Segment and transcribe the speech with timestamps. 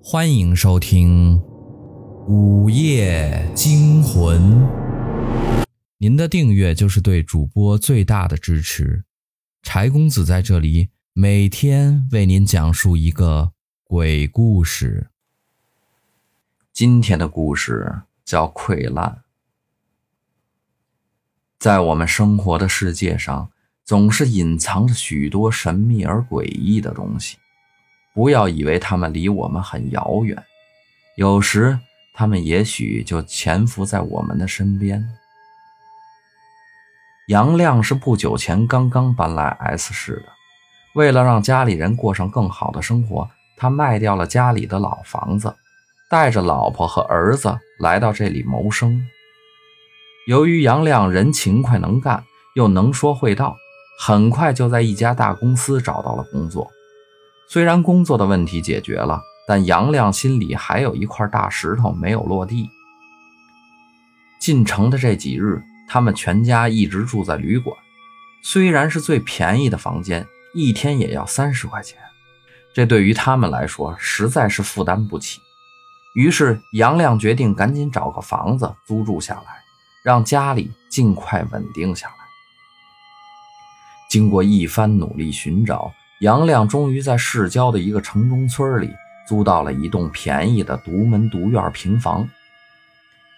[0.00, 1.36] 欢迎收听
[2.26, 4.40] 《午夜惊魂》。
[5.98, 9.04] 您的订阅就是对主播最大的支持。
[9.62, 15.08] 柴公子在这里每天为您讲述一个鬼故事。
[16.72, 19.10] 今天的故事叫《溃烂》。
[21.58, 23.50] 在我们生活的世界上，
[23.84, 27.36] 总是隐藏着许多神秘而诡异的东西。
[28.18, 30.36] 不要以为他们离我们很遥远，
[31.14, 31.78] 有时
[32.12, 35.08] 他们也许就潜伏在我们的身边。
[37.28, 40.32] 杨亮是不久前刚刚搬来 S 市的，
[40.96, 45.54] 为了让家里人过上更好的生活，他卖掉了家里的老房子，
[46.10, 49.00] 带着老婆和儿子来到这里谋生。
[50.26, 52.24] 由于杨亮人勤快能干，
[52.56, 53.56] 又能说会道，
[54.00, 56.68] 很快就在一家大公司找到了工作。
[57.50, 62.68] 虽然工作的问题解决了，但杨亮心里还有一块大石头没有落地。
[64.38, 67.74] 进城的这几日，他们全家一直住在旅馆，
[68.42, 71.98] 虽然是最便宜的房间，一天也要三十块钱，
[72.74, 75.40] 这对于他们来说实在是负担不起。
[76.14, 79.62] 于是杨亮决定赶紧找个房子租住下来，
[80.02, 82.14] 让家里尽快稳定下来。
[84.10, 85.90] 经过一番努力寻找。
[86.20, 88.92] 杨亮终于在市郊的一个城中村里
[89.26, 92.28] 租到了一栋便宜的独门独院平房。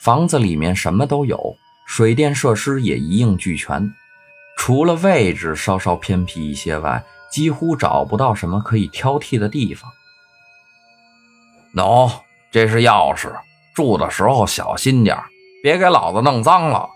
[0.00, 3.92] 房子里面什么都有，水电设施也一应俱全，
[4.56, 9.90] 除了位置稍稍偏僻一些外，几乎找不到什么可以挑剔的地方。
[11.74, 12.10] 喏，
[12.52, 13.34] 这是钥匙，
[13.74, 15.18] 住的时候小心点
[15.64, 16.88] 别给老子弄脏了。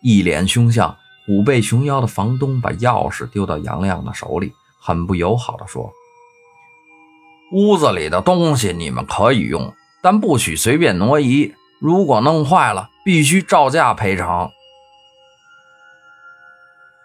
[0.00, 0.96] 一脸凶相。
[1.28, 5.92] 虎背熊腰的房东把钥匙丢到杨亮的手里，很不友好地说
[7.52, 11.54] ：“屋子里的东西你们可以用，但不许随便挪移。
[11.82, 14.50] 如果弄坏了，必须照价赔偿。”“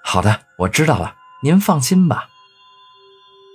[0.01, 2.29] 好的，我知道了，您放心吧。”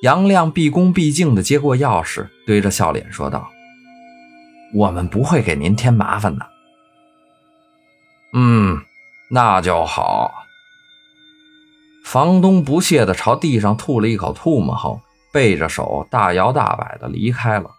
[0.05, 3.49] 杨亮毕恭毕敬地接过钥匙，堆着笑脸说道
[4.77, 6.47] ：“我们不会给您添麻烦的。
[8.37, 8.83] ”“嗯，
[9.31, 10.31] 那就好。”
[12.11, 17.71] 房东不屑地朝地上吐了一口唾沫后，背着手大摇大摆地离开了。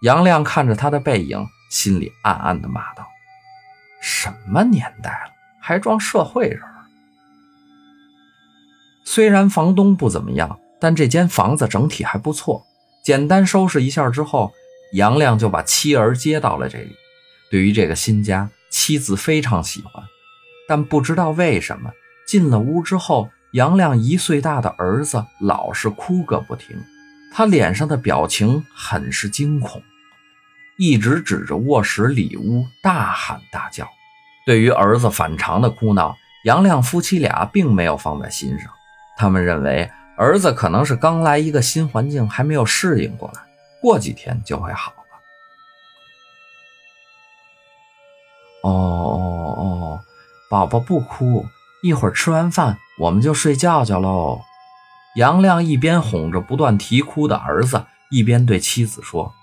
[0.00, 3.06] 杨亮看着他的背影，心里暗暗地骂道
[4.02, 5.30] ：“什么年代了，
[5.62, 6.60] 还装社会人？”
[9.06, 12.66] 虽然房东不怎么样，但这间房子整体还不错。
[13.04, 14.50] 简单收拾一下之后，
[14.94, 16.96] 杨亮就把妻儿接到了这里。
[17.52, 20.04] 对于这个新家，妻子非常喜欢，
[20.66, 21.92] 但不知道为什么
[22.26, 23.30] 进了屋之后。
[23.52, 26.80] 杨亮一岁大的儿子老是哭个不停，
[27.32, 29.82] 他脸上的表情很是惊恐，
[30.78, 33.88] 一直指着卧室里屋大喊大叫。
[34.46, 38.70] 对于儿子反常的哭闹，杨亮夫妻俩并没有放在心上。
[39.16, 43.40] 他们认为儿子可能是刚来一个新环境，还没有适应过来，
[43.82, 44.96] 过几天就会好了。
[48.62, 50.00] 哦哦哦，
[50.48, 51.44] 宝宝不哭，
[51.82, 52.78] 一会儿吃完饭。
[52.98, 54.42] 我们就睡觉觉喽。
[55.16, 59.34] 杨亮一边哄着不断啼哭的儿子，一边对妻子说：“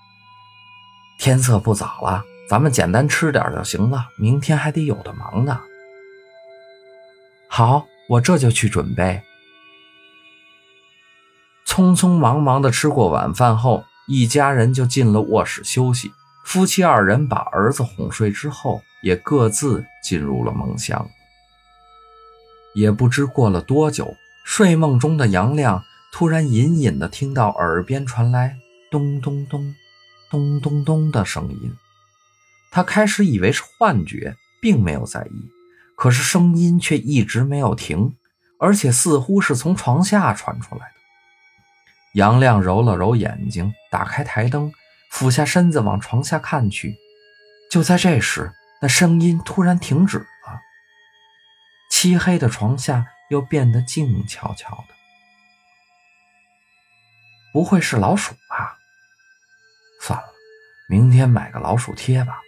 [1.19, 5.59] 天色不早了，咱们简单吃点就行了，明天还得有的忙呢。”
[7.49, 9.23] 好，我这就去准备。
[11.65, 16.11] 匆匆忙忙的吃过晚饭后，一家人就进了卧室休息。
[16.45, 21.09] 夫妻二人把儿子哄睡之后，也各自进入了梦乡。
[22.77, 24.15] 也不知过了多久，
[24.45, 28.55] 睡梦中的杨亮突然隐隐地听到耳边传来
[28.91, 29.73] 咚咚咚、
[30.29, 31.75] 咚咚咚的声音。
[32.69, 35.49] 他开始以为是幻觉，并没有在意。
[35.95, 38.13] 可是声音却一直没有停，
[38.59, 40.93] 而且似乎是从床下传出来的。
[42.13, 44.71] 杨亮揉了揉眼睛，打开台灯，
[45.09, 46.95] 俯下身子往床下看去。
[47.71, 48.51] 就在这时，
[48.83, 50.23] 那声音突然停止。
[51.99, 54.93] 漆黑的床下又变得静悄悄的，
[57.51, 58.77] 不会是老鼠吧？
[59.99, 60.25] 算了，
[60.87, 62.39] 明天买个老鼠贴吧。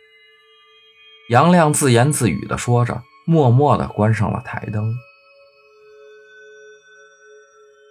[1.32, 4.94] 杨亮自言自语的说着，默默的关上了台灯。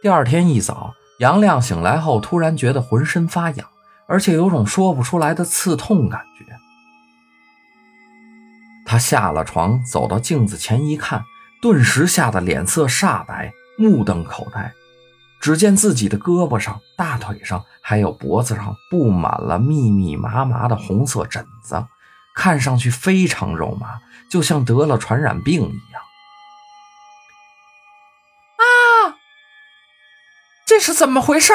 [0.01, 3.69] 第二天一早，杨亮醒来后，突然觉得浑身发痒，
[4.07, 6.45] 而且有种说不出来的刺痛感觉。
[8.87, 11.25] 他下了床，走到镜子前一看。
[11.61, 14.73] 顿时吓得脸色煞白，目瞪口呆。
[15.41, 21.87] 只见自己的胳膊上、大腿上还有脖子上布满了密密麻麻的红色疹子，
[22.35, 26.03] 看上去非常肉麻，就像得了传染病一样。
[28.57, 29.15] 啊！
[30.67, 31.53] 这是怎么回事？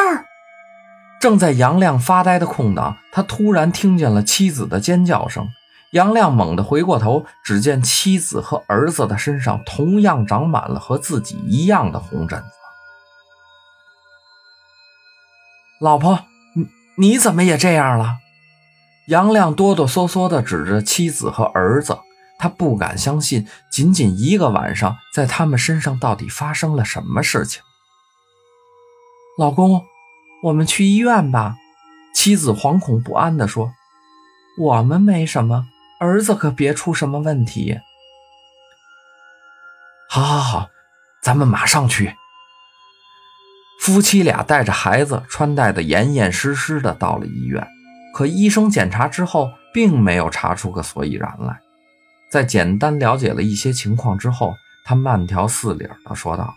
[1.20, 5.50] 正在杨亮发呆的空档，他突然听见了妻子的尖叫声。
[5.94, 12.46] 杨亮猛地回过头，只见妻子和儿子的身上同样长满了和自己一样的红疹子。
[15.80, 16.26] 老婆，
[16.56, 16.68] 你
[16.98, 18.18] 你怎么也这样了？
[19.08, 22.00] 杨亮哆哆嗦嗦地指着妻子和儿子，
[22.40, 27.62] 他不敢相信，仅仅一个晚上，在他们身上到底发生了什么事情。
[29.38, 29.84] 老公，
[30.42, 31.56] 我们去医院吧。
[32.16, 33.74] 妻子惶恐不安地说
[34.58, 35.68] ：“我们没什么。”
[36.04, 37.80] 儿子可别出什么问题。
[40.10, 40.70] 好，好，好，
[41.22, 42.16] 咱们马上去。
[43.82, 47.68] 夫妻俩带着孩子，穿戴的严严实实的到了医院。
[48.14, 51.60] 可医生检查之后，并没有查出个所以然来。
[52.30, 54.54] 在简单了解了一些情况之后，
[54.86, 56.54] 他慢条斯理的说道：“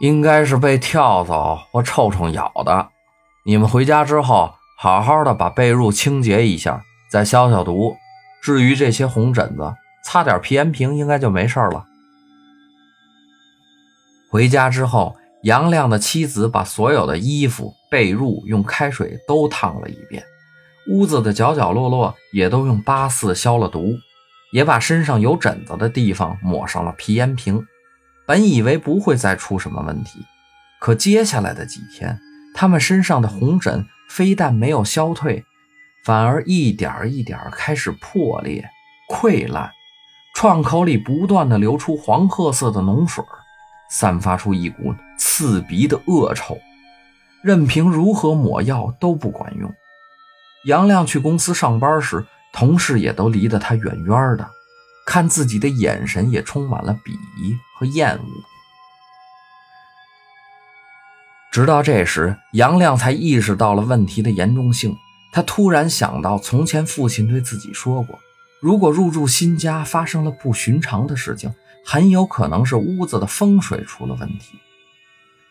[0.00, 2.88] 应该是被跳蚤或臭虫咬的。
[3.44, 7.96] 你们回家之后，好好的把被褥清洁一下，再消消毒。”
[8.42, 9.74] 至于这些红疹子，
[10.04, 11.84] 擦点皮炎平应该就没事了。
[14.30, 20.22] 回家之后，杨亮的妻子把所有的衣服、被褥用开水都烫了一遍，
[20.90, 23.94] 屋子的角角落落也都用八四消了毒，
[24.52, 27.66] 也把身上有疹子的地方抹上了皮炎平。
[28.26, 30.18] 本以为不会再出什么问题，
[30.80, 32.18] 可接下来的几天，
[32.54, 35.44] 他们身上的红疹非但没有消退。
[36.06, 38.64] 反而一点一点开始破裂、
[39.10, 39.72] 溃烂，
[40.36, 43.24] 创口里不断的流出黄褐色的脓水，
[43.90, 46.56] 散发出一股刺鼻的恶臭，
[47.42, 49.68] 任凭如何抹药都不管用。
[50.66, 54.48] 杨亮去公司上班时，同事也都离得他远远的，
[55.08, 57.10] 看自己的眼神也充满了鄙
[57.42, 58.24] 夷和厌恶。
[61.50, 64.96] 直到这时，杨亮才意识到了问题的严重性。
[65.36, 68.18] 他突然想到，从前父亲对自己说过，
[68.58, 71.54] 如果入住新家发生了不寻常的事情，
[71.84, 74.58] 很有可能是屋子的风水出了问题。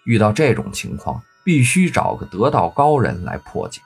[0.03, 3.79] 遇到这种情况，必须找个得道高人来破解。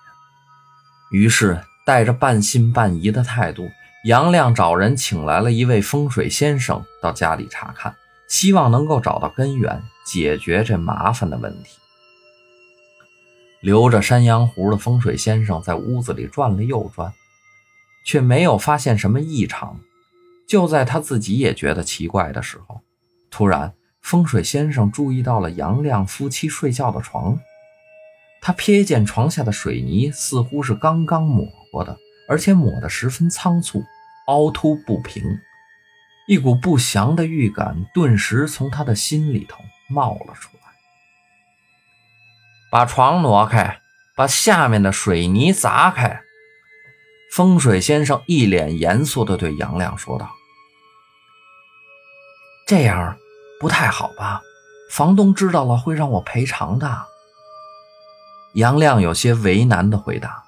[1.11, 3.67] 于是，带着半信半疑的态度，
[4.05, 7.93] 杨亮找人请来了一位风水先生到家里查看，
[8.29, 11.77] 希望能够找到根源，解决这麻烦的问题。
[13.61, 17.11] 留着山羊胡的风水先生在屋子里转了又转，
[18.06, 19.79] 却没有发现什么异常。
[20.47, 22.81] 就在他自己也觉得奇怪的时候，
[23.29, 27.39] 突然，风水先生注意到了杨亮夫妻睡觉的床。
[28.41, 31.97] 他瞥见床下的水泥似乎是刚刚抹过的，
[32.27, 33.83] 而且抹得十分仓促，
[34.27, 35.21] 凹凸不平。
[36.27, 39.59] 一股不祥的预感顿时从他的心里头
[39.89, 40.58] 冒了出来。
[42.71, 43.81] 把床挪开，
[44.16, 46.21] 把下面的水泥砸开。
[47.31, 50.30] 风水先生一脸严肃地对杨亮说道
[52.68, 53.18] ：“这样
[53.60, 54.42] 不太好吧？
[54.92, 57.06] 房东知道了会让我赔偿的。”
[58.56, 60.44] 杨亮有些为难地回答：“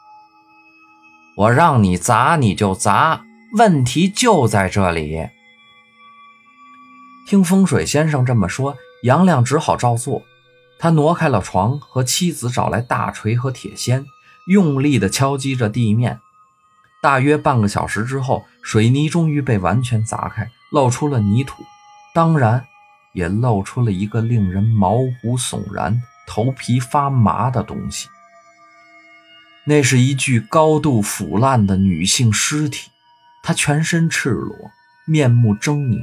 [1.38, 3.24] 我让你砸你就砸，
[3.58, 5.30] 问题就在这里。”
[7.28, 10.24] 听风水先生这么说，杨亮只好照做。
[10.82, 14.04] 他挪开了床，和妻子找来大锤和铁锨，
[14.48, 16.20] 用力地敲击着地面。
[17.04, 21.64] 大约半个小时之后，水泥终于被完全砸开，露出了泥土，
[22.16, 22.66] 当然，
[23.14, 28.10] 也露出了一个令人毛骨悚然、头皮发麻的东西。
[29.66, 32.90] 那是一具高度腐烂的女性尸体，
[33.44, 34.56] 她全身赤裸，
[35.06, 36.00] 面目狰狞，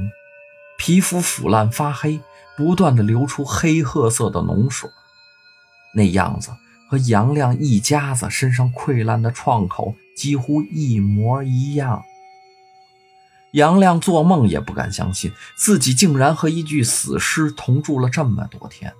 [0.79, 2.21] 皮肤腐烂发黑。
[2.59, 4.91] 不断的流出黑褐色的脓水，
[5.95, 6.50] 那样子
[6.91, 12.03] 和杨亮一家子身上溃烂的创口几乎一模一样。
[13.53, 18.93] 杨亮做梦也不敢相信，自己竟然和一具死尸同住了这么多天。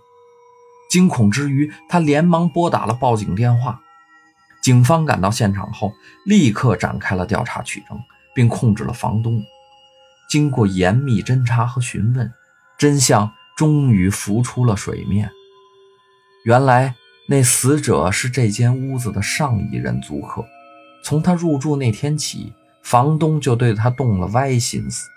[0.89, 3.81] 惊恐之余，他连忙拨打了报警电话。
[4.63, 5.93] 警方赶到现场后，
[6.25, 7.99] 立刻展开了调查取证，
[8.37, 9.43] 并控制了房东。
[10.31, 12.33] 经过严密侦查和询问，
[12.79, 13.33] 真相。
[13.59, 15.29] 终于浮出了水面。
[16.45, 16.95] 原来
[17.27, 20.47] 那死者是这间屋子的上一任租客，
[21.03, 22.53] 从他入住那天起，
[22.85, 25.09] 房东就对他动了歪心思。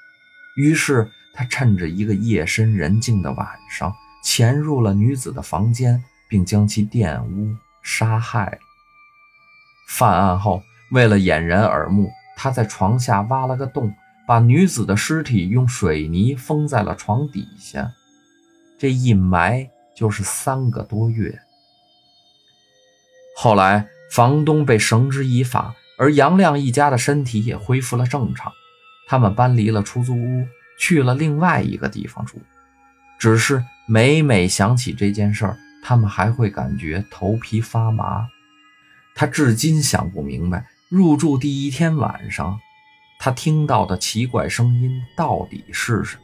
[0.57, 3.93] 于是他趁着一个夜深人静的晚上，
[4.23, 8.57] 潜入了女子的房间，并将其玷污杀害。
[9.87, 13.93] 犯案后，为了掩人耳目，他在床下挖了个洞，
[14.27, 17.91] 把女子的尸体用水泥封在了床底下。
[18.81, 21.39] 这一埋就是三个多月。
[23.37, 28.51] 后来，房东被绳之以法，而杨亮一家的身体也恢复了正常。
[29.07, 30.47] 他们搬离了出租屋，
[30.79, 32.41] 去了另外一个地方住。
[33.19, 38.27] 只是每每想起这件事儿，他们还会感觉头皮发麻。
[39.13, 42.59] 他至今想不明白，入住第一天晚上，
[43.19, 46.23] 他听到的奇怪声音到底是什么？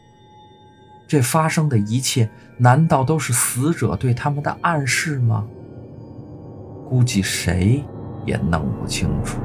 [1.07, 5.45] 这发生的一切，难道都是死者对他们的暗示吗？
[6.89, 7.83] 估计谁
[8.25, 9.39] 也弄不清楚。